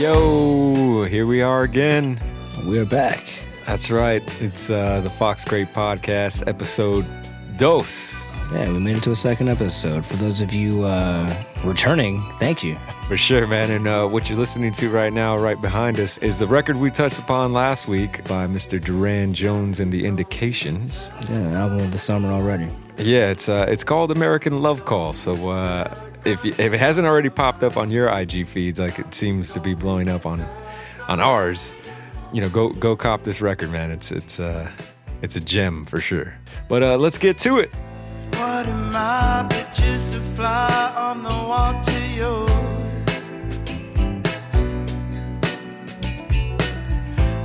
[0.00, 2.18] Yo, here we are again.
[2.64, 3.22] We're back.
[3.66, 4.22] That's right.
[4.40, 7.04] It's uh, the Fox Crate Podcast, episode
[7.58, 8.26] dos.
[8.50, 10.06] Yeah, we made it to a second episode.
[10.06, 12.78] For those of you uh, returning, thank you.
[13.08, 13.70] For sure, man.
[13.70, 16.90] And uh, what you're listening to right now, right behind us, is the record we
[16.90, 18.82] touched upon last week by Mr.
[18.82, 21.10] Durand Jones and the Indications.
[21.28, 22.70] Yeah, album of the summer already.
[22.96, 25.12] Yeah, it's uh, it's called American Love Call.
[25.12, 28.98] So uh, if you, if it hasn't already popped up on your IG feeds, like
[28.98, 30.40] it seems to be blowing up on
[31.08, 31.74] on ours,
[32.32, 33.90] you know, go go cop this record, man.
[33.90, 34.70] It's it's uh,
[35.22, 36.34] it's a gem for sure.
[36.68, 37.70] But uh, let's get to it.
[38.34, 42.50] What am I but just to fly on the wall to yours?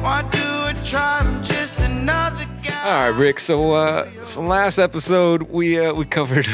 [0.02, 1.20] Why do I try?
[1.20, 2.84] I'm just another guy.
[2.84, 3.40] All right, Rick.
[3.40, 6.48] So, uh, so last episode we uh, we covered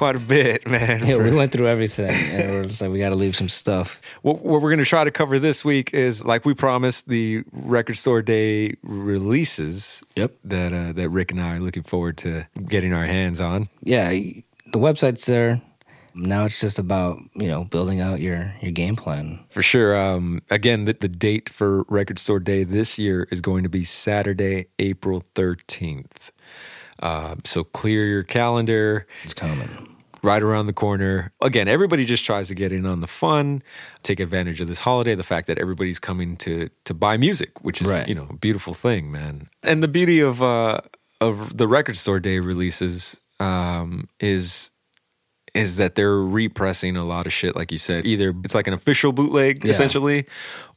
[0.00, 1.06] quite a bit, man.
[1.06, 3.50] Yeah, for- we went through everything, and we're just like, we got to leave some
[3.50, 4.00] stuff.
[4.22, 7.44] What, what we're going to try to cover this week is, like we promised, the
[7.52, 10.32] Record Store Day releases Yep.
[10.44, 13.68] that uh, that Rick and I are looking forward to getting our hands on.
[13.82, 15.60] Yeah, the website's there.
[16.14, 19.38] Now it's just about you know building out your your game plan.
[19.50, 19.96] For sure.
[19.96, 23.84] Um, again, the, the date for Record Store Day this year is going to be
[23.84, 26.30] Saturday, April 13th.
[26.98, 29.06] Uh, so clear your calendar.
[29.24, 29.89] It's coming.
[30.22, 31.32] Right around the corner.
[31.42, 33.62] Again, everybody just tries to get in on the fun,
[34.02, 37.80] take advantage of this holiday, the fact that everybody's coming to to buy music, which
[37.82, 38.08] is Right.
[38.08, 39.48] you know a beautiful thing, man.
[39.62, 40.80] And the beauty of uh
[41.20, 44.70] of the record store day releases um is
[45.54, 48.06] is that they're repressing a lot of shit like you said.
[48.06, 49.70] Either it's like an official bootleg Yeah.
[49.70, 50.26] essentially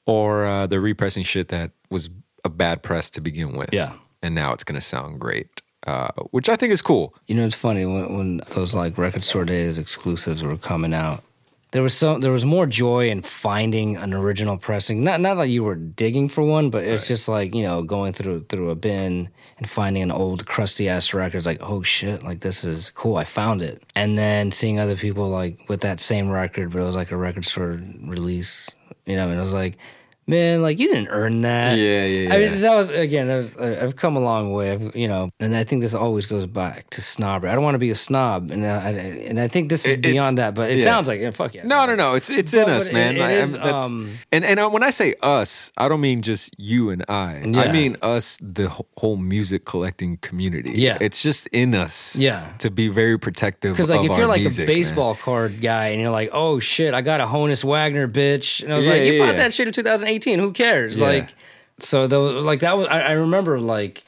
[0.05, 2.09] or uh, they're repressing shit that was
[2.43, 3.69] a bad press to begin with.
[3.71, 3.93] Yeah.
[4.21, 5.61] And now it's going to sound great.
[5.85, 7.13] Uh, which I think is cool.
[7.27, 11.23] You know, it's funny when, when those like record store days exclusives were coming out.
[11.71, 15.03] There was so there was more joy in finding an original pressing.
[15.03, 18.13] Not not that you were digging for one, but it's just like you know going
[18.13, 21.37] through through a bin and finding an old crusty ass record.
[21.37, 23.17] It's like oh shit, like this is cool.
[23.17, 26.85] I found it, and then seeing other people like with that same record, but it
[26.85, 28.69] was like a record store release.
[29.05, 29.77] You know, and it was like.
[30.25, 31.77] Man, like you didn't earn that.
[31.77, 33.27] Yeah, yeah, I mean, that was again.
[33.27, 34.71] That was uh, I've come a long way.
[34.71, 37.49] I've, you know, and I think this always goes back to snobbery.
[37.49, 40.01] I don't want to be a snob, and I, and I think this is It-
[40.01, 40.55] beyond that.
[40.55, 40.83] But it yeah.
[40.85, 41.65] sounds like yeah, fuck yeah.
[41.65, 42.13] No, no, no.
[42.15, 43.15] It's it's in But- us, man.
[43.17, 46.21] it- it I- is, um, and and uh, when I say us, I don't mean
[46.21, 47.41] just you and I.
[47.43, 50.71] I mean us, the whole music collecting community.
[50.71, 50.97] Yeah.
[51.01, 52.15] it's just in us.
[52.15, 52.53] Yeah.
[52.59, 53.73] to be very protective.
[53.73, 54.75] Because like if you're like music, a man.
[54.77, 58.71] baseball card guy and you're like, oh shit, I got a Honus Wagner bitch, and
[58.71, 59.43] I was Yeah, like, you yeah, bought yeah.
[59.43, 59.73] that shit in
[60.19, 60.39] 2018.
[60.39, 60.97] Who cares?
[60.99, 61.07] Yeah.
[61.07, 61.33] Like,
[61.79, 62.87] so those like that was.
[62.87, 64.03] I, I remember like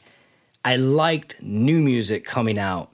[0.64, 2.90] I liked new music coming out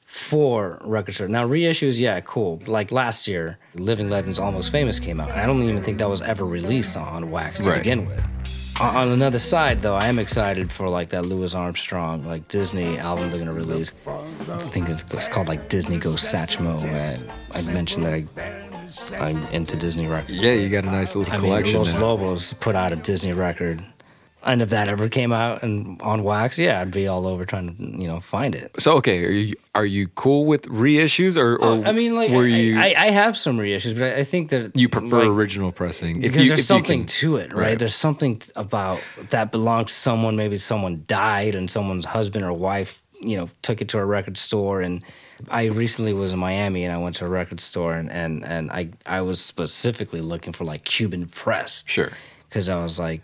[0.00, 1.28] for record store.
[1.28, 2.62] Now reissues, yeah, cool.
[2.66, 5.30] Like last year, Living Legends Almost Famous came out.
[5.30, 7.78] and I don't even think that was ever released on Wax to Right.
[7.78, 8.22] begin with.
[8.80, 12.98] On on another side, though, I am excited for like that Louis Armstrong like Disney
[12.98, 13.92] album they're gonna release.
[14.06, 16.82] I think it's, it's called like Disney Goes Satchmo.
[16.84, 18.24] And I mentioned that I,
[19.12, 20.40] I'm into Disney records.
[20.40, 21.78] Yeah, you got a nice little I mean, collection.
[21.78, 22.00] Los now.
[22.00, 23.84] Lobos put out a Disney record.
[24.46, 27.74] And if that ever came out and on wax, yeah, I'd be all over trying
[27.74, 28.78] to you know find it.
[28.78, 32.44] so okay, are you are you cool with reissues or, or I mean, like, were
[32.44, 35.28] I, you I, I have some reissues, but I, I think that you prefer like,
[35.28, 37.68] original pressing if because you, there's something can- to it, right?
[37.68, 37.78] right.
[37.78, 39.00] There's something about
[39.30, 40.36] that belongs to someone.
[40.36, 44.36] Maybe someone died and someone's husband or wife, you know, took it to a record
[44.36, 44.82] store.
[44.82, 45.02] And
[45.50, 48.70] I recently was in Miami and I went to a record store and and, and
[48.70, 51.84] I I was specifically looking for like Cuban press.
[51.86, 52.10] Sure.
[52.48, 53.22] because I was like,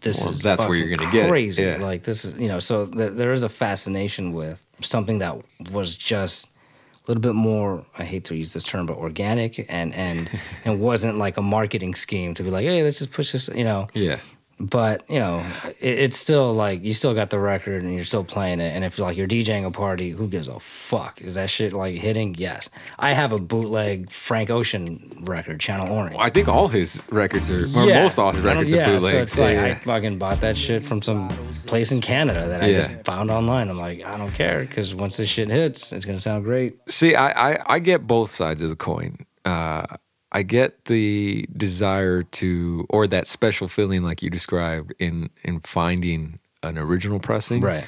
[0.00, 1.62] this Well, is that's where you're gonna get crazy.
[1.64, 1.76] yeah.
[1.78, 5.36] Like this is you know, so th- there is a fascination with something that
[5.70, 7.84] was just a little bit more.
[7.98, 10.28] I hate to use this term, but organic and and
[10.64, 13.64] and wasn't like a marketing scheme to be like, hey, let's just push this, you
[13.64, 13.88] know.
[13.94, 14.18] Yeah.
[14.62, 15.42] But you know,
[15.80, 18.74] it, it's still like you still got the record and you're still playing it.
[18.76, 21.22] And if like you're DJing a party, who gives a fuck?
[21.22, 22.34] Is that shit like hitting?
[22.36, 22.68] Yes.
[22.98, 26.14] I have a bootleg Frank Ocean record, Channel Orange.
[26.18, 28.02] I think all his records are, or Yeah.
[28.02, 29.10] most all his records yeah, are bootlegs.
[29.12, 29.64] So it's Yeah, like yeah.
[29.64, 31.30] I fucking bought that shit from some
[31.66, 33.70] place in Canada that I just found online.
[33.70, 36.76] I'm like, I don't care because once this shit hits, it's gonna sound great.
[36.86, 39.16] See, I, I, I get both sides of the coin.
[39.46, 39.86] Uh,
[40.32, 46.38] I get the desire to, or that special feeling like you described in in finding
[46.62, 47.84] an original pressing, Right.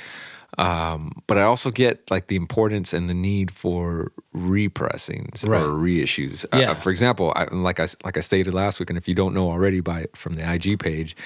[0.59, 5.63] Um, but I also get like the importance and the need for repressings Right.
[5.63, 6.45] or reissues.
[6.53, 6.75] Uh, Yeah.
[6.75, 9.51] for example, I, like I like I stated last week, and if you don't know
[9.51, 11.17] already by from the IG page,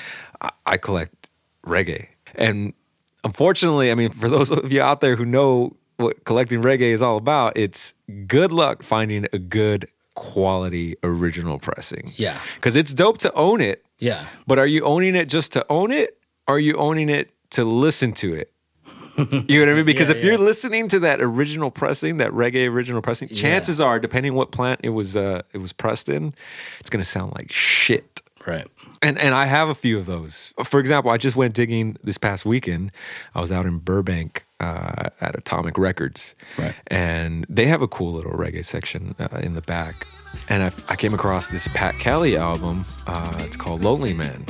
[0.41, 1.29] I, I collect
[1.67, 2.73] reggae, and
[3.25, 7.03] unfortunately, I mean, for those of you out there who know what collecting reggae is
[7.03, 7.95] all about, it's
[8.27, 12.13] good luck finding a good quality original pressing.
[12.17, 12.41] Yeah.
[12.57, 14.27] Because it's dope to own it, Yeah.
[14.49, 16.19] but are you owning it just to own it?
[16.49, 18.51] Or are you owning it to listen to it?
[19.49, 19.87] You know what I mean?
[19.87, 23.99] Because Yeah, if you're listening to that original pressing, that reggae original pressing, chances are,
[23.99, 26.35] depending what plant it was uh, it was pressed in,
[26.81, 28.21] it's gonna sound like shit.
[28.47, 28.67] Right.
[29.03, 30.53] And and I have a few of those.
[30.65, 32.93] For example, I just went digging this past weekend.
[33.35, 36.75] I was out in Burbank uh, at Atomic Records, Right.
[36.87, 40.07] and they have a cool little reggae section uh, in the back.
[40.49, 42.85] And I, I came across this Pat Kelly album.
[43.07, 44.45] Uh, it's called Lonely Man.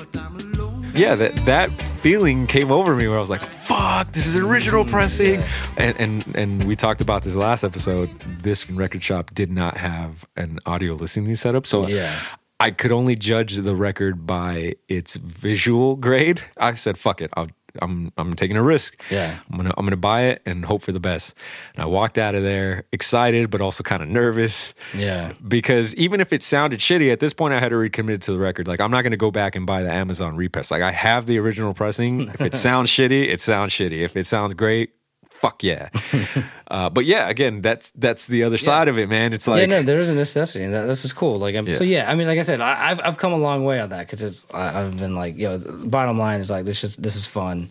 [0.94, 1.70] Yeah, that that
[2.00, 5.42] feeling came over me where I was like, "Fuck, this is original pressing."
[5.76, 8.08] And and and we talked about this last episode.
[8.42, 12.18] This record shop did not have an audio listening setup, so Yeah.
[12.58, 16.42] I could only judge the record by its visual grade.
[16.56, 17.48] I said, "Fuck it, I'll,
[17.82, 18.98] I'm I'm taking a risk.
[19.10, 19.38] Yeah.
[19.50, 21.34] I'm gonna I'm gonna buy it and hope for the best."
[21.74, 25.32] And I walked out of there excited, but also kind of nervous Yeah.
[25.46, 28.38] because even if it sounded shitty at this point, I had already committed to the
[28.38, 28.66] record.
[28.66, 30.70] Like I'm not gonna go back and buy the Amazon repress.
[30.70, 32.28] Like I have the original pressing.
[32.28, 33.98] If it sounds shitty, it sounds shitty.
[34.02, 34.92] If it sounds great.
[35.40, 35.90] Fuck yeah,
[36.68, 39.32] uh, but yeah, again, that's that's the other side of it, man.
[39.32, 41.38] It's like yeah, no, there is a necessity, and that, this was cool.
[41.38, 41.98] Like, I'm, so Yeah.
[42.04, 44.06] yeah, I mean, like I said, I, I've I've come a long way on that
[44.06, 47.16] because it's I, I've been like, yo, the bottom line is like this is this
[47.16, 47.68] is fun.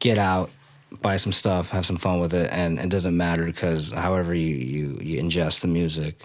[0.00, 0.50] Get out,
[1.00, 4.54] buy some stuff, have some fun with it, and it doesn't matter because however you
[4.56, 6.22] you you ingest the music,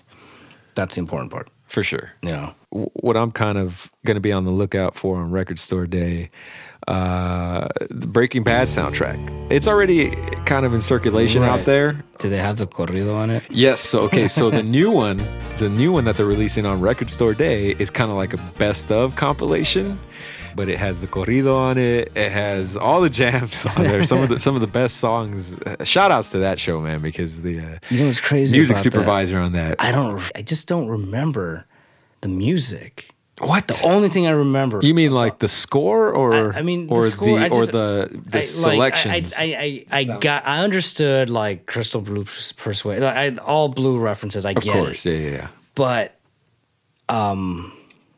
[0.75, 1.47] that's the important part.
[1.67, 2.11] for sure.
[2.23, 5.57] You know, what I'm kind of going to be on the lookout for on Record
[5.59, 6.29] Store Day,
[6.87, 9.17] uh, the Breaking Bad soundtrack.
[9.51, 10.11] It's already
[10.45, 12.03] kind of in circulation out there.
[12.19, 13.43] do they have the corrido on it?
[13.49, 13.79] Yes.
[13.81, 14.27] So okay.
[14.27, 15.17] So the new one,
[15.57, 18.37] the new one that they're releasing on Record Store Day is kind of like a
[18.57, 19.99] best of compilation.
[20.55, 22.11] But it has the corrido on it.
[22.15, 24.03] It has all the jams on there.
[24.03, 25.55] Some of the some of the best songs.
[25.61, 28.57] Uh, shout outs to that show, man, because the uh, You know what's crazy?
[28.57, 28.91] music about that?
[28.91, 29.75] supervisor on that.
[29.79, 30.19] I don't.
[30.33, 31.65] I just don't remember
[32.21, 33.09] the music.
[33.39, 33.67] what?
[33.67, 34.79] The only thing I remember.
[34.81, 37.65] You mean like the score, or I- I mean, the or score, the I or
[37.65, 39.31] the the I- selections?
[39.33, 40.47] Like, I, I, I, I got.
[40.47, 42.25] I understood like Crystal Blue
[42.57, 43.03] Persuade.
[43.03, 44.45] Like, I, all blue references.
[44.45, 44.57] I get.
[44.59, 45.11] of get course, it.
[45.11, 45.47] yeah, yeah, yeah.
[45.75, 46.15] But,
[47.09, 47.73] um,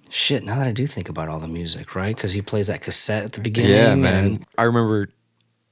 [0.09, 0.43] shit.
[0.43, 2.15] Now that I do think about all the music, right?
[2.15, 3.71] Because he plays that cassette at the beginning.
[3.71, 4.25] Yeah, man.
[4.25, 5.09] and- I remember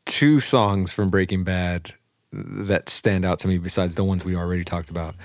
[0.06, 1.94] two songs from Breaking Bad
[2.34, 5.16] that stand out to me besides the ones we already talked about.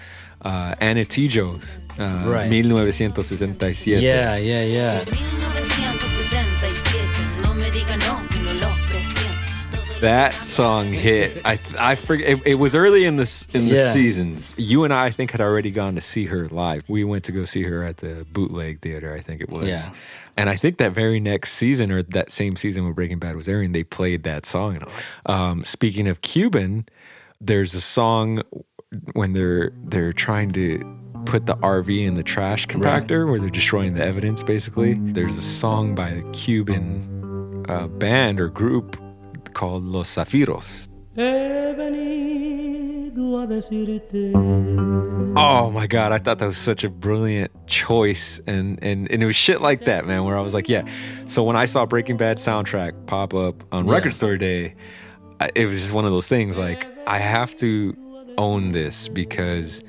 [0.43, 2.51] Uh, Ana Tijoux's uh, Right.
[2.51, 4.03] 1967.
[4.03, 4.95] yeah, yeah, yeah.
[4.95, 10.01] 1977, no me diga no, que no lo presiento.
[10.01, 11.41] That song hit.
[11.45, 12.29] I I forget.
[12.29, 13.93] It, it was early in the in the Yeah.
[13.93, 14.53] seasons.
[14.57, 16.83] You and I, I think, had already gone to see her live.
[16.89, 19.15] We went to go see her at the Bootleg Theater.
[19.15, 19.69] I think it was.
[19.69, 19.89] Yeah.
[20.37, 23.49] And I think that very next season, or that same season when Breaking Bad was
[23.49, 24.75] airing, they played that song.
[24.77, 26.87] And I'm like, um, speaking of Cuban,
[27.41, 28.41] there's a song
[29.15, 30.83] when they're they're trying to
[31.25, 34.43] put the RV in the trash compactor, where they're destroying the evidence.
[34.43, 39.01] Basically, there's a song by the Cuban uh, band or group
[39.55, 40.89] called Los Zafiros.
[45.37, 49.27] Oh my god, I thought that was such a brilliant choice and and and it
[49.27, 50.85] was shit like that, man, where I was like, yeah.
[51.27, 53.95] So when I saw Breaking Bad soundtrack pop up on Yeah.
[53.95, 54.75] Record Store Day,
[55.55, 57.95] it was just one of those things like I have to
[58.43, 59.83] own this because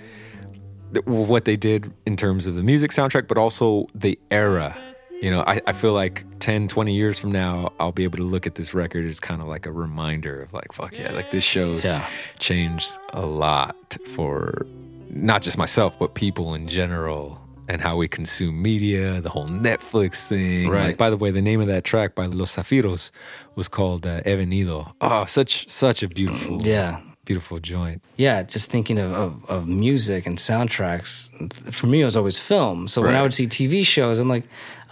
[0.93, 4.75] th- what they did in terms of the music soundtrack, but also the era.
[5.21, 8.23] You know, I, I feel like 10, 20 years from now, I'll be able to
[8.25, 11.31] look at this record as kind of like a reminder of like, fuck yeah, like
[11.31, 12.05] this show Yeah.
[12.39, 14.65] changed a lot for
[15.09, 20.27] not just myself, but people in general and how we consume media, the whole Netflix
[20.27, 20.67] thing.
[20.67, 20.87] Right.
[20.87, 23.09] Like, by the way, the name of that track by Los Zafiros
[23.55, 24.91] was called uh, He Venido.
[24.99, 26.99] Oh, such, such a beautiful, Yeah.
[27.25, 28.01] Beautiful joint.
[28.17, 31.29] yeah, just thinking of, of, of music and soundtracks.
[31.73, 32.87] For me, it was always film.
[32.87, 34.43] So when I would see TV shows, I'm like,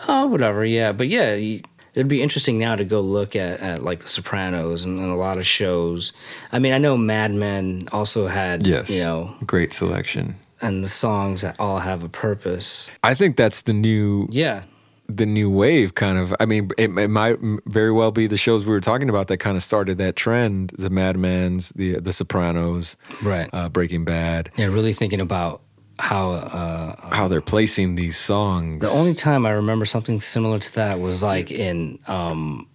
[0.08, 0.92] oh, whatever, yeah.
[0.94, 1.34] But yeah,
[1.94, 5.16] it'd be interesting now to go look at, at like The Sopranos and, and a
[5.16, 6.14] lot of shows.
[6.52, 8.90] I mean, I know Mad Men also had, Yes.
[8.90, 10.36] you know, Great selection.
[10.62, 12.90] and the songs all have a purpose.
[13.04, 14.64] I think that's the new Yeah,
[15.18, 18.66] the new wave kind of i mean it, it might very well be the shows
[18.66, 22.14] we were talking about that kind of started that trend the mad men's the the
[22.14, 23.50] sopranos right.
[23.54, 25.62] uh, breaking bad yeah, really thinking about
[26.00, 30.76] how uh, how they're placing these songs the only time I remember something similar to
[30.76, 32.68] that was like in um,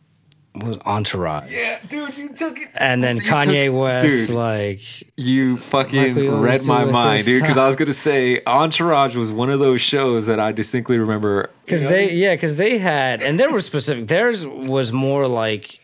[0.64, 1.50] was Entourage.
[1.50, 4.30] yeah dude you took it And then You Kanye took- West, dude.
[4.30, 4.80] like
[5.16, 9.14] you fucking Like we always read my mind dude because i was gonna say entourage
[9.16, 13.22] was one of those shows that i distinctly remember because they yeah because they had
[13.22, 15.80] and there were specific theirs was more like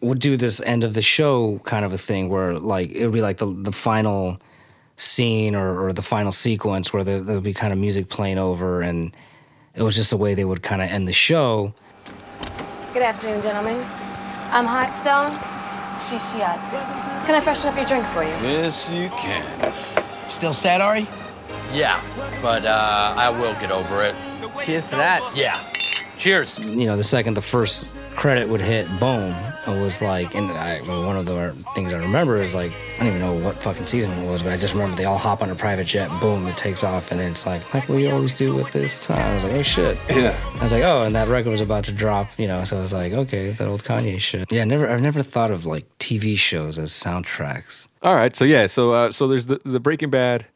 [0.00, 3.12] would do this end of the show kind of a thing where like it would
[3.14, 4.40] be like the the final
[4.96, 8.82] scene or, or the final sequence where there, there'll be kind of music playing over,
[8.82, 9.16] and
[9.74, 11.72] it was just the way they would kind of end the show.
[12.92, 13.82] Good afternoon, gentlemen.
[14.52, 15.30] I'm Hot Stone.
[16.00, 17.26] Shishiatsu.
[17.26, 18.30] Can I freshen up your drink for you?
[18.42, 19.72] Yes, you can.
[20.28, 21.06] Still sad, Ari?
[21.72, 22.02] Yeah,
[22.42, 24.16] but uh, I will get over it.
[24.60, 25.20] Cheers to that.
[25.36, 25.58] Yeah.
[26.18, 26.58] Cheers.
[26.58, 29.34] you know, the second the first credit would hit, boom,
[29.66, 33.08] it was like, and I, one of the things I remember is like, I don't
[33.08, 35.50] even know what fucking season it was, but I just remember they all hop on
[35.50, 38.54] a private jet, boom, it takes off, and then it's like, like we always do
[38.54, 39.18] with this time.
[39.18, 39.98] I was like, oh shit.
[40.08, 40.36] Yeah.
[40.56, 42.80] I was like, oh, and that record was about to drop, you know, so I
[42.80, 44.50] was like, okay, it's that old Kanye shit.
[44.50, 47.88] Yeah, never, I've never thought of like TV shows as soundtracks.
[48.02, 50.46] All right, so yeah, so uh, so there's the the Breaking Bad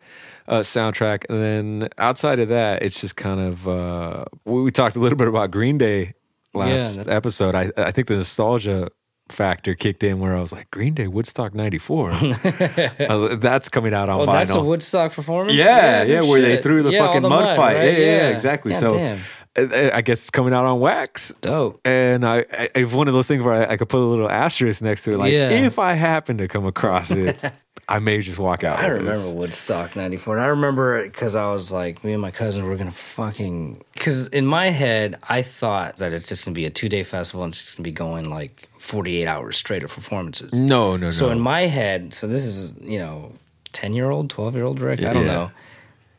[0.48, 4.96] uh, soundtrack, and then outside of that, it's just kind of uh, we, we talked
[4.96, 6.14] a little bit about Green Day
[6.54, 7.54] last that- episode.
[7.54, 8.88] I I think the nostalgia
[9.30, 12.12] factor kicked in where I was like Green Day Woodstock '94.
[12.54, 14.32] Like, that's coming out on Oh, vinyl.
[14.32, 15.54] that's a Woodstock performance?
[15.54, 17.74] yeah, no yeah, where they threw the Yeah, fucking the mud, fight.
[17.76, 17.84] right?
[17.84, 18.72] Yeah, yeah, yeah, exactly.
[18.72, 19.20] God so damn.
[19.56, 21.32] uh, I guess it's coming out on wax.
[21.40, 21.80] Dope.
[21.86, 24.30] And I, I, it's one of those things where I, I could put a little
[24.30, 25.18] asterisk next to it.
[25.18, 25.48] Like, Yeah.
[25.50, 27.38] if I happen to come across it,
[27.88, 28.78] I may just walk out.
[28.78, 29.08] I with this.
[29.16, 30.36] remember Woodstock 94.
[30.36, 32.94] And I remember it because I was like, me and my cousin were going to
[32.96, 33.82] fucking.
[34.04, 37.02] Because in my head, I thought that it's just going to be a two day
[37.04, 40.52] festival and it's just going to be going like 48 hours straight of performances.
[40.52, 41.10] No, no, no.
[41.10, 43.32] So in my head, so this is, you know,
[43.72, 45.32] 10 year old, 12 year old Rick, I don't Yeah.
[45.32, 45.50] know,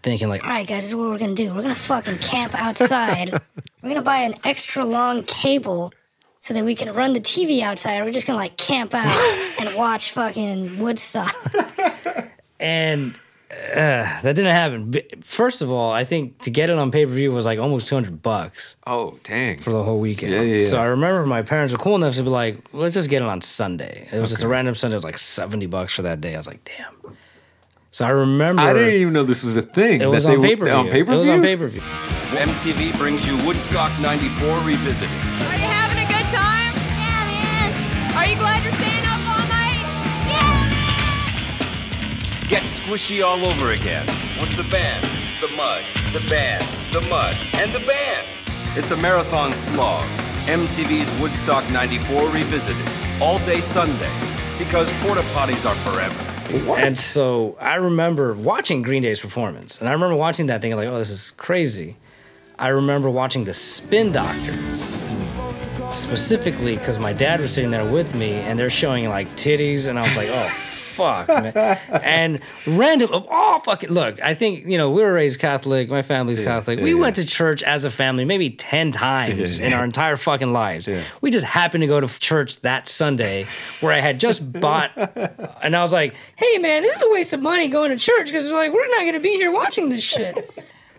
[0.01, 1.53] thinking like, All right, guys, this is what we're gonna do.
[1.53, 3.31] We're gonna fucking camp outside.
[3.83, 5.93] we're gonna buy an extra long cable
[6.39, 8.03] so that we can run the TV outside.
[8.03, 9.15] We're just gonna like camp out
[9.59, 11.35] and watch fucking Woodstock.
[12.59, 13.15] and
[13.51, 14.93] uh, that didn't happen.
[15.21, 17.87] First of all, I think to get it on pay per view was like almost
[17.87, 18.75] 200 bucks.
[18.87, 19.59] oh, dang.
[19.59, 20.33] for the whole weekend.
[20.33, 20.77] Yeah, yeah, So.
[20.77, 23.41] I remember my parents were cool enough to be like, let's just get it on
[23.41, 24.07] Sunday.
[24.11, 24.95] It was just a random Sunday.
[24.95, 26.33] It was like 70 bucks for that day.
[26.33, 27.15] I was like, damn.
[27.91, 30.01] So I remember I didn't even know this was a thing.
[30.01, 30.73] it was that they on would- pay per view.
[30.73, 31.81] On It was on pay per view.
[31.81, 35.54] MTV brings you Woodstock 94 Revisited.
[42.85, 44.05] Squishy all over again
[44.39, 48.47] with the bands, the mud, the bands, the mud, and the bands.
[48.77, 50.05] It's a marathon slog.
[50.45, 52.87] MTV's Woodstock 94 Revisited.
[53.19, 54.11] All day Sunday.
[54.59, 56.67] Because porta potties are forever.
[56.67, 56.79] What?
[56.79, 59.79] And so I remember watching Green Day's performance.
[59.79, 61.97] And I remember watching that thing like, oh, this is crazy.
[62.59, 64.87] I remember watching the Spin Doctors.
[65.91, 69.97] Specifically because my dad was sitting there with me and they're showing like titties and
[69.97, 71.79] I was like, oh fuck, man.
[71.89, 76.01] And random of all fucking look, I think, you know, we were raised Catholic, my
[76.01, 76.79] family's Catholic.
[76.79, 76.99] we yeah.
[76.99, 80.87] went to church as a family maybe 10 times in our entire fucking lives.
[80.87, 81.03] Yeah.
[81.21, 83.45] We just happened to go to church that Sunday
[83.81, 84.91] where I had just bought
[85.63, 88.27] and I was like, Hey, man, this is a waste of money going to church
[88.27, 90.49] because like we're not gonna be here watching this shit.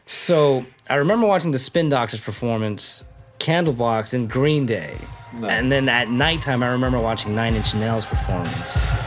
[0.07, 3.05] So I remember watching the Spin Doctors performance,
[3.41, 4.97] Candlebox, and Green Day.
[5.45, 9.06] And then at nighttime, I remember watching Nine Inch Nails performance.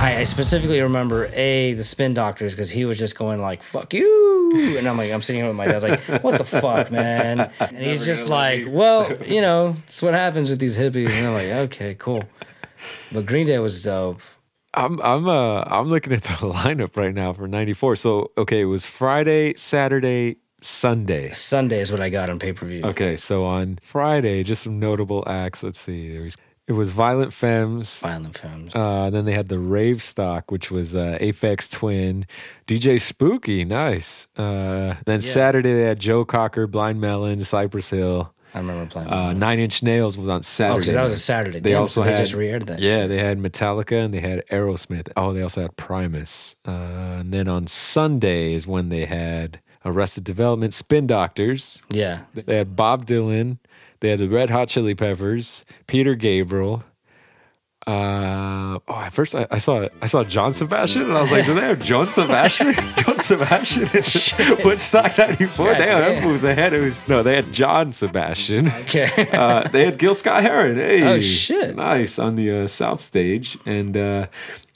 [0.00, 3.92] I, I specifically remember a the Spin Doctors because he was just going like "fuck
[3.92, 7.50] you," and I'm like, I'm sitting here with my dad, like, "What the fuck, man?"
[7.58, 11.34] And he's just like, "Well, you know, it's what happens with these hippies," and I'm
[11.34, 12.22] like, "Okay, cool."
[13.10, 14.20] But Green Day was dope.
[14.72, 17.96] I'm I'm uh I'm looking at the lineup right now for '94.
[17.96, 21.30] So okay, it was Friday, Saturday, Sunday.
[21.30, 22.84] Sunday is what I got on pay per view.
[22.84, 25.64] Okay, so on Friday, just some notable acts.
[25.64, 26.12] Let's see.
[26.12, 26.36] There was
[26.68, 27.98] it was Violent Femmes.
[28.00, 28.72] Violent Femmes.
[28.74, 32.26] Uh, then they had the Rave Stock, which was uh, Aphex Twin,
[32.66, 34.28] DJ Spooky, nice.
[34.36, 38.32] Uh, then Saturday they had Joe Cocker, Blind Melon, Cypress Hill.
[38.54, 39.08] I remember playing.
[39.08, 40.74] Uh, Nine Inch Nails was on Saturday.
[40.78, 41.60] Oh, 'cause that was a Saturday.
[41.60, 43.08] They Damn, also so they had just re-aired that Yeah, shit.
[43.10, 45.08] they had Metallica and they had Aerosmith.
[45.18, 46.56] Oh, they also had Primus.
[46.66, 46.70] Uh,
[47.20, 51.82] and then on Sunday is when they had Arrested Development, Spin Doctors.
[51.90, 52.20] yeah.
[52.34, 53.58] They had Bob Dylan.
[54.00, 56.84] They had the Red Hot Chili Peppers, Peter Gabriel.
[57.86, 61.46] Uh, oh, at first I, I saw I saw John Sebastian and I was like,
[61.46, 62.74] do they have John Sebastian?
[62.96, 65.66] John Sebastian Woodstock '94.
[65.66, 66.30] God Damn, that damn.
[66.32, 66.74] was ahead.
[66.74, 68.68] It was no, they had John Sebastian.
[68.68, 69.30] Okay.
[69.32, 70.76] Uh, they had Gil Scott Heron.
[70.88, 71.76] Hey, Oh, shit.
[71.76, 74.26] nice on the uh, South Stage, and uh,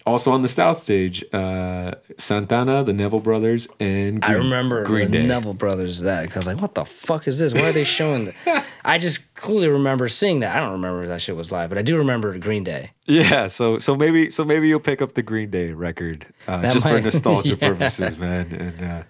[0.07, 5.11] also on the South Stage, uh, Santana, the Neville Brothers, and Green, I remember Green
[5.11, 5.26] the Day.
[5.26, 7.52] Neville Brothers that because I was like, what the fuck is this?
[7.52, 8.64] Why are they showing that?
[8.85, 10.57] I just clearly remember seeing that.
[10.57, 12.91] I don't remember if that shit was live, but I do remember Green Day.
[13.07, 16.87] Yeah, so so maybe so maybe you'll pick up the Green Day record uh, just
[16.87, 17.69] for nostalgia yeah.
[17.69, 19.03] purposes, man, and uh,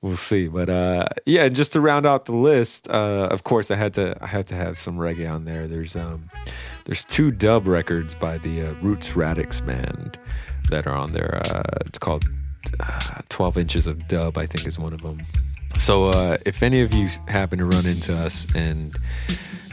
[0.00, 0.48] we'll see.
[0.48, 3.94] But uh, yeah, and just to round out the list, uh, of course, I had
[3.94, 5.66] to I had to have some reggae on there.
[5.66, 6.30] There's um,
[6.84, 10.18] there's two dub records by the uh, Roots Radics band
[10.70, 11.42] that are on there.
[11.44, 12.24] Uh, it's called
[12.80, 15.22] uh, 12 Inches of Dub, I think is one of them.
[15.78, 18.96] So uh, if any of you happen to run into us and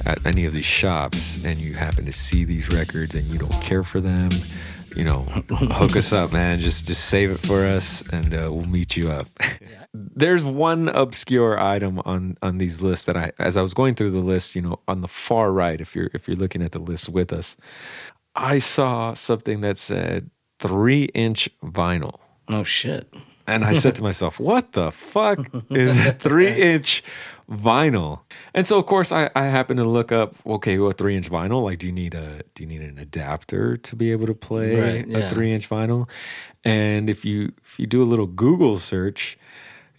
[0.05, 3.61] at any of these shops and you happen to see these records and you don't
[3.61, 4.31] care for them,
[4.95, 6.59] you know, hook us up, man.
[6.59, 9.27] Just just save it for us and uh, we'll meet you up.
[9.93, 14.11] There's one obscure item on on these lists that I as I was going through
[14.11, 16.79] the list, you know, on the far right if you're if you're looking at the
[16.79, 17.55] list with us,
[18.35, 20.29] I saw something that said
[20.59, 22.19] 3-inch vinyl.
[22.47, 23.13] Oh shit.
[23.49, 25.39] And I said to myself, what the fuck
[25.69, 27.03] is a three inch
[27.49, 28.21] vinyl?
[28.53, 31.63] And so of course I, I happened to look up, okay, well three inch vinyl,
[31.63, 35.03] like do you need a do you need an adapter to be able to play
[35.03, 36.07] Right, a three inch vinyl?
[36.63, 39.37] And if you if you do a little Google search,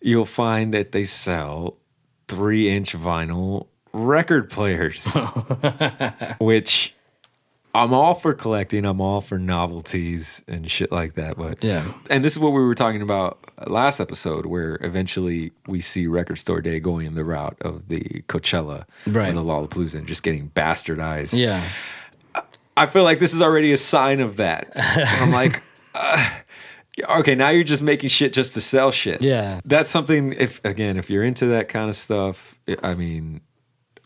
[0.00, 1.76] you'll find that they sell
[2.28, 5.07] three inch vinyl record players.
[6.38, 6.95] which
[7.75, 8.85] I'm all for collecting.
[8.85, 11.37] I'm all for novelties and shit like that.
[11.37, 11.85] But Yeah.
[12.09, 16.39] and this is what we were talking about last episode, where eventually we see Record
[16.39, 19.29] Store Day going in the route of the Coachella Right.
[19.29, 21.39] and the Lollapalooza and just getting bastardized.
[21.39, 21.62] Yeah.
[22.77, 24.73] I feel like this is already a sign of that.
[24.77, 25.62] I'm like,
[25.95, 26.31] uh,
[27.19, 29.21] okay, now you're just making shit just to sell shit.
[29.23, 29.61] Yeah.
[29.65, 30.33] that's something.
[30.33, 33.43] If again, if you're into that kind of stuff, I mean,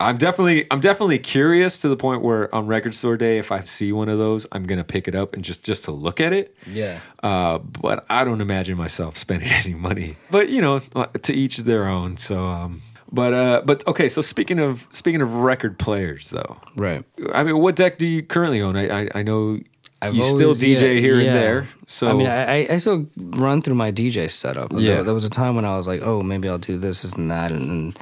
[0.00, 3.62] I'm definitely, I'm definitely curious to the point where on Record Store Day, if I
[3.62, 6.32] see one of those, I'm gonna pick it up and just just to look at
[6.32, 6.56] it.
[6.66, 7.00] Yeah.
[7.22, 10.16] Uh, but I don't imagine myself spending any money.
[10.30, 12.16] But you know, to each their own.
[12.16, 12.82] So, um,
[13.12, 14.08] but uh, but okay.
[14.08, 17.04] So speaking of speaking of record players, though, Right.
[17.32, 18.76] I mean, what deck do you currently own?
[18.76, 19.60] I I, I know
[20.04, 21.28] I've you still DJ yeah, here yeah.
[21.28, 21.68] and there.
[21.86, 24.72] So I mean, I, I still run through my DJ setup.
[24.72, 24.78] Yeah.
[24.78, 27.12] There, there was a time when I was like, oh, maybe I'll do this, this,
[27.14, 27.98] and that, and, and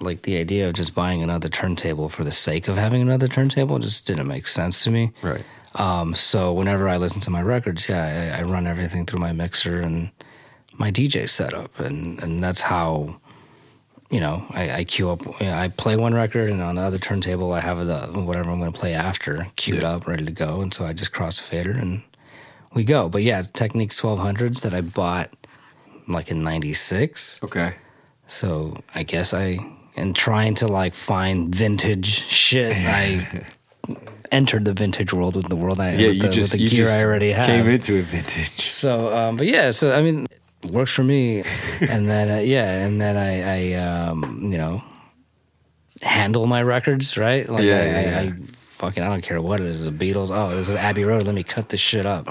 [0.00, 3.78] like the idea of just buying another turntable for the sake of having another turntable
[3.78, 5.12] just didn't make sense to me.
[5.22, 5.44] right.
[5.74, 9.32] Um, so whenever I listen to my records, yeah, I, I run everything through my
[9.32, 10.10] mixer and
[10.72, 13.20] my DJ setup, and and that's how.
[14.10, 15.22] You know, I, I queue up.
[15.38, 18.48] You know, I play one record, and on the other turntable, I have the whatever
[18.50, 19.90] I'm going to play after queued Yeah.
[19.96, 20.62] up, ready to go.
[20.62, 22.00] And so I just cross the fader and
[22.72, 23.10] we go.
[23.10, 25.28] But yeah, Technics 1200s that I bought
[26.06, 27.40] like in 96.
[27.44, 27.74] Okay.
[28.28, 29.58] So I guess I,
[29.98, 33.44] and trying to like find vintage shit, I
[34.30, 36.64] entered the vintage world with the world I, Yeah, with you the, just with the
[36.64, 37.46] you gear just I already have.
[37.46, 38.70] came into it vintage.
[38.70, 40.26] So, um, but yeah, so I mean,
[40.62, 41.42] it works for me.
[41.80, 43.74] and then, uh, yeah, and then I, I,
[44.08, 44.82] um, you know,
[46.02, 47.48] handle my records, right?
[47.48, 48.20] Like, Yeah, I, yeah, I, yeah.
[48.20, 49.84] I fucking, I don't care what it is.
[49.84, 50.30] The Beatles.
[50.30, 51.24] Oh, this is Abbey Road.
[51.24, 52.28] Let me cut this shit up.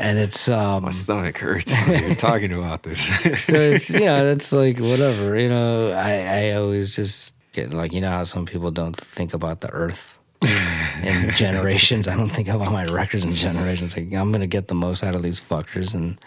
[0.00, 2.98] And it's, um, My stomach hurts when you're talking about this.
[3.44, 8.00] so it's, know, it's like whatever, you know, I, I always just get like, you
[8.00, 10.18] know, how some people don't think about the earth.
[10.42, 13.94] in generations, I don't think about my records in generations.
[13.94, 16.18] Like I'm gonna get the most out of these fuckers, and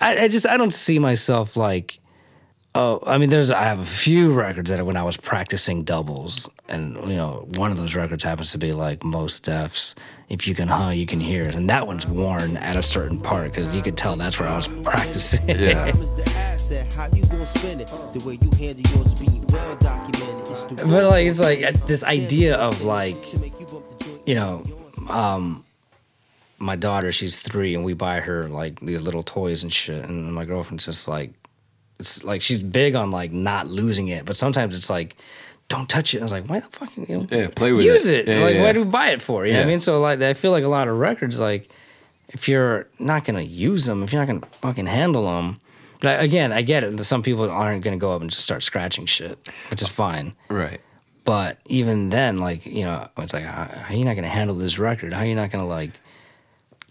[0.00, 1.98] I, I just I don't see myself like
[2.74, 6.48] oh I mean there's I have a few records that when I was practicing doubles
[6.68, 9.94] and you know one of those records happens to be like Mos Defs
[10.28, 13.20] if you can huh you can hear it and that one's worn at a certain
[13.20, 15.86] part because you could tell that's where I was practicing Yeah.
[15.96, 16.92] was the asset.
[16.94, 17.88] How you gonna spend it?
[18.12, 20.40] The way you handle yours being well documented.
[20.48, 23.16] It's the but like it's like uh, this idea of like
[24.26, 24.62] you know
[25.08, 25.62] um
[26.58, 30.32] my daughter she's three and we buy her like these little toys and shit and
[30.32, 31.30] my girlfriend's just like
[32.04, 35.16] it's like she's big on like not losing it but sometimes it's like
[35.68, 36.20] don't touch it.
[36.20, 38.28] I was like, why the fuck, you know, Yeah, play with use it.
[38.28, 38.36] it.
[38.36, 39.46] Yeah, like, yeah, why do we buy it for?
[39.46, 39.80] You know what I mean?
[39.80, 41.70] So like, I feel like a lot of records, like,
[42.28, 45.60] if you're not gonna use them, if you're not gonna fucking handle them,
[46.00, 47.02] but I- again, I get it.
[47.02, 49.38] Some people aren't gonna go up and just start scratching shit,
[49.70, 50.34] which is fine.
[50.50, 50.80] right.
[51.24, 54.36] But even then, like, you know, it's like, how, how are you not going to
[54.38, 55.14] handle this record?
[55.14, 55.92] How are you not going to, like,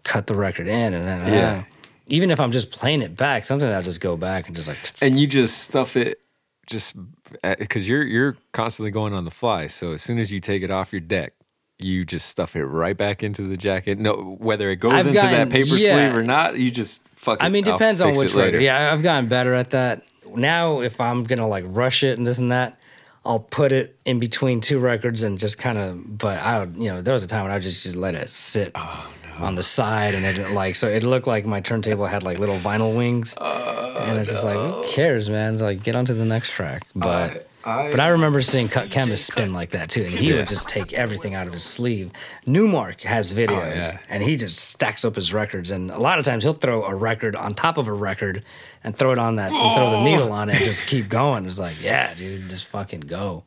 [0.04, 0.96] cut the record in?
[0.96, 1.52] And then, Yeah.
[1.52, 1.64] uh,
[2.08, 4.78] even if I'm just playing it back, sometimes I'll just go back and just, like,
[5.02, 6.20] And you just stuff it
[6.68, 6.96] just
[7.44, 9.68] uh, because you're you're constantly going on the fly.
[9.68, 11.34] So as soon as you take it off your deck,
[11.80, 14.00] you just stuff it right back into the jacket.
[14.00, 16.10] No, whether it goes I've into gotten- that paper yeah.
[16.10, 17.42] sleeve or not, you just fuck.
[17.42, 17.46] It.
[17.46, 18.60] I mean, depends on which later.
[18.60, 20.04] Yeah, I've gotten better at that.
[20.36, 22.80] Now, if I'm going to, like, rush it and this and that,
[23.26, 26.86] I'll put it in between two records and just kind of, but I would, you
[26.90, 29.56] know, there was a time when I would just, just let it sit Oh, on
[29.56, 32.96] the side and it like, so it looked like my turntable had like little vinyl
[32.96, 33.34] wings.
[33.38, 35.54] Uh, and it's just like, who cares, man?
[35.54, 36.86] It's like, get on to the next track.
[36.96, 40.02] But, I- but I remember seeing Cut Chemist spin like that too.
[40.04, 40.36] And he Yeah.
[40.38, 42.12] would just take everything out of his sleeve.
[42.46, 43.98] Nu-Mark has oh, videos Oh, yeah.
[44.10, 45.72] and he just stacks up his records.
[45.72, 48.44] And a lot of times he'll throw a record on top of a record
[48.84, 50.04] and throw it on that, and throw the oh.
[50.04, 51.46] needle on it and just keep going.
[51.46, 53.46] It's like, yeah, dude, just fucking go.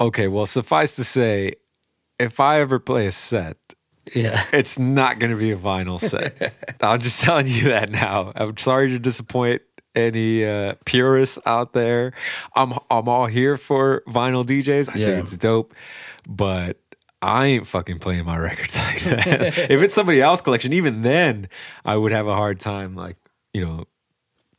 [0.00, 1.52] Okay, well, suffice to say,
[2.18, 3.56] if I ever play a set,
[4.14, 4.42] Yeah.
[4.52, 6.54] it's not going to be a vinyl set.
[6.80, 8.32] I'm just telling you that now.
[8.34, 9.62] I'm sorry to disappoint
[9.94, 12.12] any uh, purists out there.
[12.54, 14.90] I'm I'm all here for vinyl DJs.
[14.94, 15.06] I Yeah.
[15.06, 15.74] think it's dope,
[16.28, 16.78] but
[17.20, 19.58] I ain't fucking playing my records like that.
[19.58, 21.48] if it's somebody else's collection, even then,
[21.84, 23.16] I would have a hard time, like
[23.52, 23.86] you know,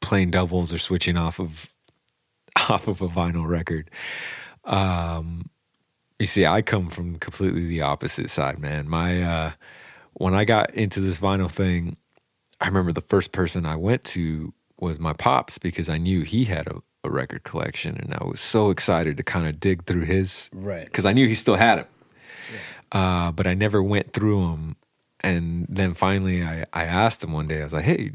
[0.02, 1.70] playing doubles or switching off of
[2.70, 3.90] off of a vinyl record.
[4.66, 5.50] Um,
[6.20, 8.90] you see, I come from completely the opposite side, man.
[8.90, 9.52] My uh,
[10.14, 11.98] when I got into this vinyl thing,
[12.60, 16.46] I remember the first person I went to was my pops because I knew he
[16.46, 20.04] had a, a record collection, and I was so excited to kind of dig through
[20.04, 20.86] his Right.
[20.86, 21.86] because I knew he still had them.
[22.92, 24.76] Uh, but I never went through them.
[25.22, 28.12] And then finally, I, I asked him one day, I was like, hey,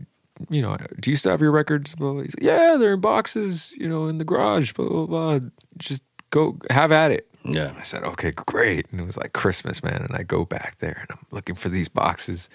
[0.49, 1.95] you know, do you still have your records?
[1.95, 2.23] Blah, blah.
[2.23, 5.41] He's like, yeah, they're in boxes, you know, in the garage, blah, blah, blah.
[5.79, 6.03] Just
[6.35, 7.29] go have at it.
[7.45, 7.73] Yeah.
[7.79, 8.91] I said, okay, great.
[8.91, 10.03] And it was like Christmas, man.
[10.03, 12.49] And I go back there and I'm looking for these boxes.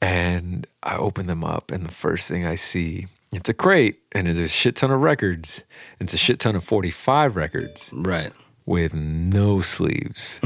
[0.00, 4.26] And I open them up, and the first thing I see, it's a crate, and
[4.26, 5.62] there's a shit ton of records.
[6.00, 8.32] It's a shit ton of 45 records Right.
[8.66, 10.40] with no sleeves.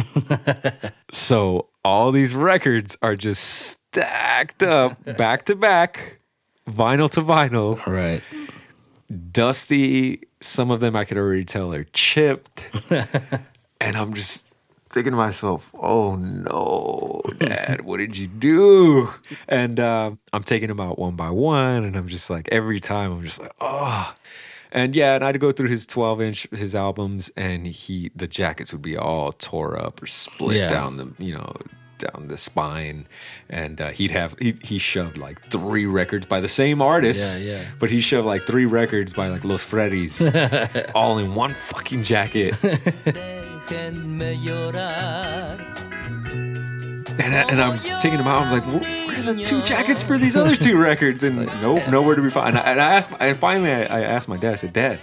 [1.10, 6.18] so all these records are just stacked up back to back,
[6.68, 8.22] vinyl to vinyl, Right.
[9.32, 10.20] dusty.
[10.40, 12.68] Some of them I could already tell are chipped.
[12.90, 14.52] and I'm just
[14.90, 19.08] thinking to myself, oh no, dad, what did you do?
[19.48, 21.84] And um, I'm taking them out one by one.
[21.84, 24.14] And I'm just like, every time I'm just like, oh.
[24.72, 28.72] And yeah, and I'd go through his 12 inch, his albums, and he, the jackets
[28.72, 30.68] would be all tore up or split Yeah.
[30.68, 31.54] down the, you know,
[31.98, 33.06] down the spine.
[33.48, 37.20] And uh, he'd have, he, he shoved like three records by the same artist.
[37.20, 37.64] Yeah, yeah.
[37.78, 40.20] But he shoved like three records by like Los Freddy's
[40.94, 42.54] all in one fucking jacket.
[47.18, 48.46] And, I, and I'm taking them out.
[48.46, 51.22] I'm like, where are the two jackets for these other two records?
[51.22, 52.48] And nope, nowhere to be found.
[52.48, 54.52] And I, and I asked, and finally, I, I asked my dad.
[54.52, 55.00] I said, Dad,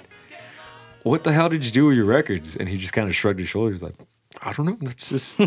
[1.02, 2.56] what the hell did you do with your records?
[2.56, 3.96] And he just kind of shrugged his shoulders, like,
[4.46, 4.78] I don't know.
[4.82, 5.40] That's just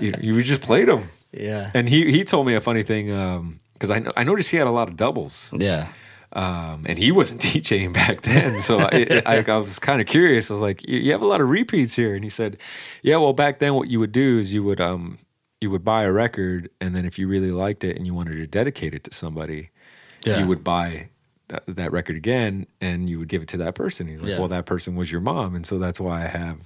[0.00, 1.08] you, you just played them.
[1.32, 1.70] Yeah.
[1.74, 3.06] And he he told me a funny thing
[3.72, 5.52] because I I noticed he had a lot of doubles.
[5.56, 5.88] Yeah.
[6.32, 10.50] Um, and he wasn't DJing back then, so I, I, I was kind of curious.
[10.50, 12.56] I was like, "You you have a lot of repeats here," and he said,
[13.02, 15.18] "Yeah, well, back then, what you would do is you would um,
[15.60, 18.36] you would buy a record, and then if you really liked it and you wanted
[18.38, 19.70] to dedicate it to somebody,
[20.24, 20.40] Yeah.
[20.40, 21.08] you would buy
[21.48, 24.40] that, that record again, and you would give it to that person." He's like, Yeah.
[24.40, 26.58] "Well, that person was your mom, and so that's why I have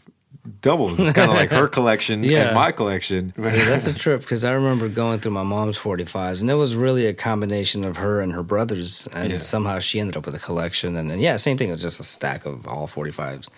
[0.60, 0.98] doubles.
[1.00, 2.46] It's kind of like her collection Yeah.
[2.48, 6.40] and my collection." Yeah, that's a trip because I remember going through my mom's 45s,
[6.40, 9.38] and it was really a combination of her and her brothers, and Yeah.
[9.38, 10.96] somehow she ended up with a collection.
[10.96, 11.68] And then, yeah, same thing.
[11.68, 13.48] It was just a stack of all 45s,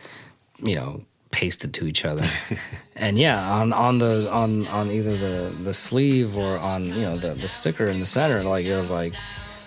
[0.62, 2.27] you know, pasted to each other.
[2.97, 7.16] and yeah, on on the on on either the the sleeve or on you know
[7.19, 9.14] the the sticker in the center, like it was like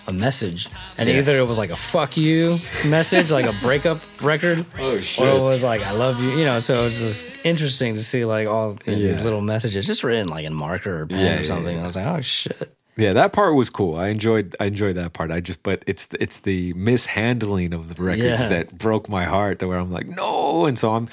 [0.06, 1.16] a message, and Yeah.
[1.18, 5.40] either it was like a "fuck you" message, like a breakup record, Oh, or it
[5.42, 6.60] was like "I love you," you know.
[6.60, 8.94] So it was just interesting to see like all Yeah.
[8.94, 11.78] these little messages, just written like in marker or pen Yeah, or something.
[11.78, 12.74] I was like, oh shit.
[12.96, 13.96] Yeah, that part was cool.
[13.96, 15.30] I enjoyed I enjoyed that part.
[15.32, 19.58] I just but it's it's the mishandling of the records that broke my heart.
[19.58, 21.08] That where I'm like no, and so I'm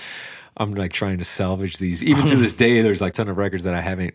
[0.57, 2.03] I'm like trying to salvage these.
[2.03, 4.13] Even to this day, there's like a ton of records that I haven't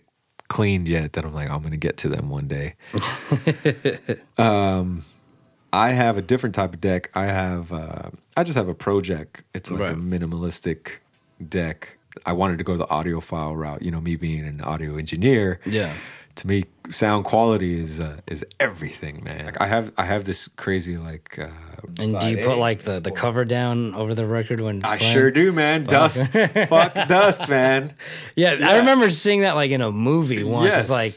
[0.48, 1.14] cleaned yet.
[1.14, 2.74] That I'm like I'm gonna get to them one day.
[4.38, 5.04] um,
[5.72, 7.10] I have a different type of deck.
[7.14, 9.42] I have uh, I just have a Pro-Ject.
[9.54, 10.98] It's like a minimalistic
[11.46, 11.98] deck.
[12.24, 13.82] I wanted to go the audiophile route.
[13.82, 15.92] You know, me being an audio engineer Yeah.
[16.36, 20.48] To me sound quality is uh, is everything man like i have i have this
[20.56, 21.48] crazy like uh
[21.98, 25.12] And do you put like the, the cover down over the record when i playing?
[25.12, 26.30] sure do man dust
[26.68, 27.94] fuck dust man
[28.36, 28.68] Yeah, Yeah.
[28.70, 30.70] I remember seeing that like in a movie once.
[30.72, 30.80] Yes.
[30.82, 31.12] It's like,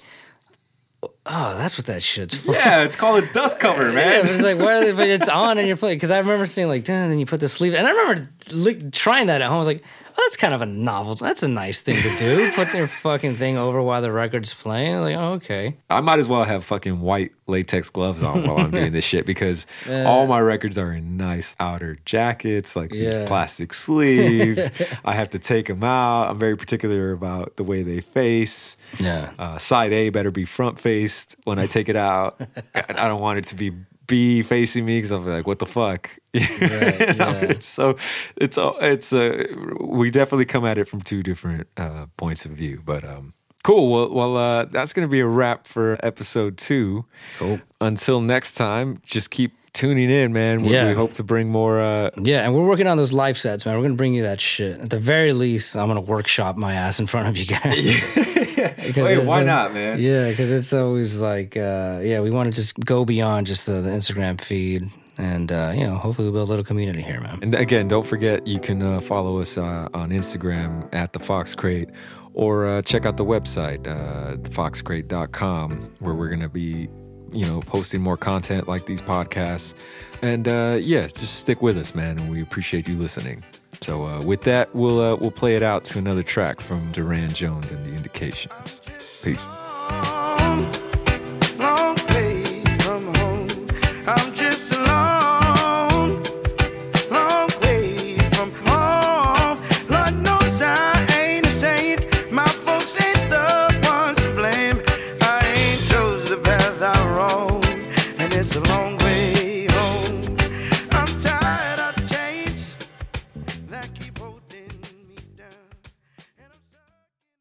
[1.25, 2.53] oh, that's what that shit's for.
[2.53, 5.67] yeah it's called a dust cover man but it's like, they, but it's on and
[5.67, 5.97] you're playing.
[5.97, 8.91] Because I remember seeing like, and then you put the sleeve, and I remember look,
[8.91, 9.55] trying that at home.
[9.55, 9.83] I was like,
[10.19, 11.15] oh, that's kind of a novel.
[11.15, 12.51] That's a nice thing to do.
[12.55, 14.99] put their fucking thing over while the record's playing.
[15.01, 15.77] Like, oh, okay.
[15.89, 19.25] i might as well have fucking white latex gloves on while i'm doing this shit
[19.25, 20.03] because Yeah.
[20.05, 23.25] all my records are in nice outer jackets like these Yeah.
[23.27, 24.69] plastic sleeves
[25.05, 29.31] i have to take them out i'm very particular about the way they face Yeah.
[29.39, 32.39] uh, side A better be front faced when I take it out.
[32.75, 33.71] I don't want it to be
[34.09, 36.09] B facing me because I'll be like, what the fuck?
[36.33, 37.39] Know, yeah.
[37.41, 37.95] It's so
[38.35, 39.45] it's a- it's uh,
[39.79, 42.81] we definitely come at it from two different uh, points of view.
[42.85, 43.91] But um, cool.
[43.91, 47.05] Well, well uh, that's gonna be a wrap for episode two.
[47.37, 47.61] Cool.
[47.81, 50.63] Until next time, just keep tuning in, man.
[50.63, 50.87] We, Yeah.
[50.89, 51.79] we hope to bring more.
[51.81, 53.75] Uh, Yeah, and we're working on those live sets, man.
[53.77, 54.79] We're gonna bring you that shit.
[54.79, 58.01] At the very least, I'm gonna workshop my ass in front of you guys.
[58.59, 59.99] Because Wait, why uh, not, man?
[60.01, 63.79] Yeah, because it's always like, uh, yeah, we want to just go beyond just the,
[63.81, 67.39] the Instagram feed, and uh, you know, hopefully we'll build a little community here, man.
[67.41, 71.55] And again, don't forget you can uh, follow us uh, on Instagram at the Fox
[71.55, 71.89] Crate,
[72.33, 76.89] or uh, check out the website uh, thefoxcrate.com, where we're gonna be,
[77.33, 79.73] you know, posting more content like these podcasts.
[80.21, 83.43] And uh, yeah, just stick with us, man, and we appreciate you listening.
[83.81, 87.35] So uh, with that, we'll uh, we'll play it out to another track from Durand
[87.35, 88.81] Jones and the Indications.
[89.21, 89.47] Peace.